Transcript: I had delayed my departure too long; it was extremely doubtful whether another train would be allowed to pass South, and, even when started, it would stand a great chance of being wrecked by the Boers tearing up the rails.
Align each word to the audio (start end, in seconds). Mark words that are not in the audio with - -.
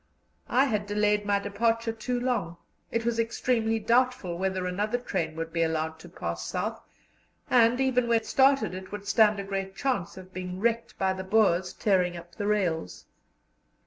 I 0.49 0.65
had 0.65 0.87
delayed 0.87 1.27
my 1.27 1.37
departure 1.37 1.91
too 1.93 2.19
long; 2.19 2.57
it 2.89 3.05
was 3.05 3.19
extremely 3.19 3.77
doubtful 3.77 4.35
whether 4.35 4.65
another 4.65 4.97
train 4.97 5.35
would 5.35 5.53
be 5.53 5.61
allowed 5.61 5.99
to 5.99 6.09
pass 6.09 6.43
South, 6.43 6.81
and, 7.51 7.79
even 7.79 8.07
when 8.07 8.23
started, 8.23 8.73
it 8.73 8.91
would 8.91 9.07
stand 9.07 9.39
a 9.39 9.43
great 9.43 9.75
chance 9.75 10.17
of 10.17 10.33
being 10.33 10.59
wrecked 10.59 10.97
by 10.97 11.13
the 11.13 11.23
Boers 11.23 11.71
tearing 11.73 12.17
up 12.17 12.33
the 12.33 12.47
rails. 12.47 13.05